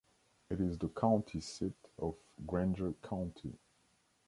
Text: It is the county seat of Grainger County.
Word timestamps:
It 0.49 0.59
is 0.59 0.79
the 0.79 0.87
county 0.89 1.41
seat 1.41 1.75
of 1.99 2.15
Grainger 2.47 2.93
County. 3.07 3.53